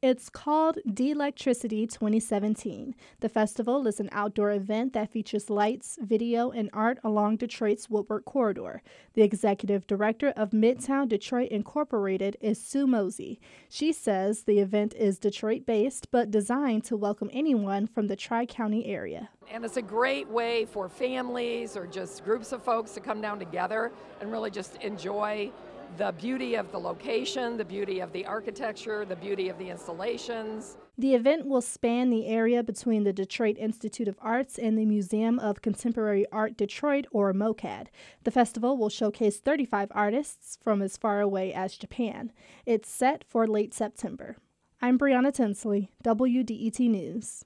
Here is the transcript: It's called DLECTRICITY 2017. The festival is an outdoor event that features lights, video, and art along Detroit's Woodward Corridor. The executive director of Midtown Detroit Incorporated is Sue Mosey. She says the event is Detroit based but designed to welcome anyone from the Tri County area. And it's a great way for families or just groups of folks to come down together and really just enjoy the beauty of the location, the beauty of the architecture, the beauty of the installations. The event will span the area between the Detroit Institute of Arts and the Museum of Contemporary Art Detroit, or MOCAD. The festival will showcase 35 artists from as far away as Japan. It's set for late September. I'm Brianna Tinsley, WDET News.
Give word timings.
It's 0.00 0.28
called 0.28 0.78
DLECTRICITY 0.86 1.88
2017. 1.88 2.94
The 3.18 3.28
festival 3.28 3.84
is 3.88 3.98
an 3.98 4.08
outdoor 4.12 4.52
event 4.52 4.92
that 4.92 5.10
features 5.10 5.50
lights, 5.50 5.98
video, 6.00 6.52
and 6.52 6.70
art 6.72 7.00
along 7.02 7.38
Detroit's 7.38 7.90
Woodward 7.90 8.24
Corridor. 8.24 8.80
The 9.14 9.22
executive 9.22 9.88
director 9.88 10.28
of 10.36 10.50
Midtown 10.50 11.08
Detroit 11.08 11.48
Incorporated 11.48 12.36
is 12.40 12.62
Sue 12.62 12.86
Mosey. 12.86 13.40
She 13.68 13.92
says 13.92 14.44
the 14.44 14.60
event 14.60 14.94
is 14.94 15.18
Detroit 15.18 15.66
based 15.66 16.12
but 16.12 16.30
designed 16.30 16.84
to 16.84 16.96
welcome 16.96 17.28
anyone 17.32 17.88
from 17.88 18.06
the 18.06 18.14
Tri 18.14 18.46
County 18.46 18.86
area. 18.86 19.30
And 19.50 19.64
it's 19.64 19.78
a 19.78 19.82
great 19.82 20.28
way 20.28 20.64
for 20.66 20.88
families 20.88 21.76
or 21.76 21.88
just 21.88 22.24
groups 22.24 22.52
of 22.52 22.62
folks 22.62 22.92
to 22.92 23.00
come 23.00 23.20
down 23.20 23.40
together 23.40 23.90
and 24.20 24.30
really 24.30 24.52
just 24.52 24.76
enjoy 24.76 25.50
the 25.96 26.12
beauty 26.12 26.54
of 26.54 26.70
the 26.70 26.78
location, 26.78 27.56
the 27.56 27.64
beauty 27.64 28.00
of 28.00 28.12
the 28.12 28.26
architecture, 28.26 29.04
the 29.04 29.16
beauty 29.16 29.48
of 29.48 29.58
the 29.58 29.70
installations. 29.70 30.76
The 30.96 31.14
event 31.14 31.46
will 31.46 31.60
span 31.60 32.10
the 32.10 32.26
area 32.26 32.62
between 32.62 33.04
the 33.04 33.12
Detroit 33.12 33.56
Institute 33.58 34.08
of 34.08 34.18
Arts 34.20 34.58
and 34.58 34.76
the 34.76 34.84
Museum 34.84 35.38
of 35.38 35.62
Contemporary 35.62 36.26
Art 36.32 36.56
Detroit, 36.56 37.06
or 37.12 37.32
MOCAD. 37.32 37.86
The 38.24 38.30
festival 38.30 38.76
will 38.76 38.88
showcase 38.88 39.38
35 39.38 39.92
artists 39.92 40.58
from 40.62 40.82
as 40.82 40.96
far 40.96 41.20
away 41.20 41.52
as 41.52 41.76
Japan. 41.76 42.32
It's 42.66 42.90
set 42.90 43.24
for 43.28 43.46
late 43.46 43.72
September. 43.72 44.36
I'm 44.82 44.98
Brianna 44.98 45.32
Tinsley, 45.32 45.90
WDET 46.04 46.80
News. 46.88 47.44